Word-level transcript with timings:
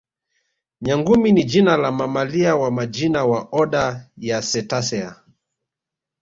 Nyangumi 0.81 1.31
ni 1.31 1.43
jina 1.43 1.77
la 1.77 1.91
mamalia 1.91 2.55
wa 2.55 2.71
majini 2.71 3.17
wa 3.17 3.47
oda 3.51 4.09
ya 4.17 4.41
Cetacea 4.41 5.15